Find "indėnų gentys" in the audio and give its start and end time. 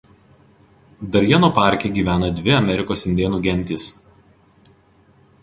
3.11-3.87